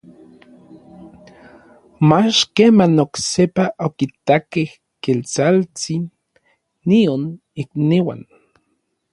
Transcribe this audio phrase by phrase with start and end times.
[2.09, 4.69] mach keman oksepa okitakej
[5.03, 6.03] Ketsaltsin
[6.87, 7.21] nion
[7.61, 8.21] ikniuan.